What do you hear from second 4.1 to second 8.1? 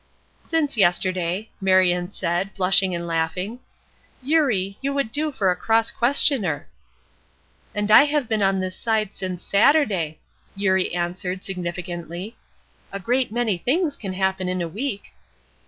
"Eurie, you would do for a cross questioner." "And I